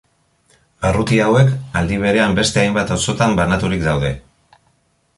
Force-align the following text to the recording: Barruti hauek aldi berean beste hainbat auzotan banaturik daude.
Barruti 0.85 1.19
hauek 1.25 1.51
aldi 1.83 2.01
berean 2.05 2.35
beste 2.41 2.65
hainbat 2.65 2.97
auzotan 2.99 3.39
banaturik 3.41 3.89
daude. 3.93 4.15